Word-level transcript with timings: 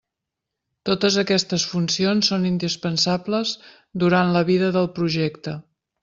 Totes 0.89 1.17
aquestes 1.23 1.65
funcions 1.73 2.31
són 2.33 2.47
indispensables 2.53 3.51
durant 4.05 4.33
la 4.37 4.43
vida 4.51 4.71
del 4.79 4.89
projecte. 5.01 5.55